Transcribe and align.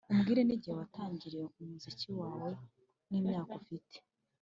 umbwire 0.11 0.41
n’igihe 0.45 0.75
watangiriye 0.79 1.45
umuziki 1.61 2.09
wawe, 2.19 2.51
n’imyaka 3.09 3.51
ufite 3.61 3.97